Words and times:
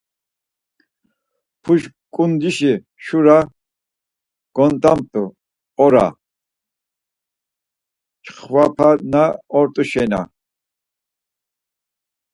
Puşǩundişi 1.63 2.71
şura 3.05 3.39
gont̆amt̆u 4.55 5.23
ora 5.83 6.07
çxvapa 8.23 8.89
na 9.11 9.23
ort̆u 9.57 9.83
şena. 9.89 10.21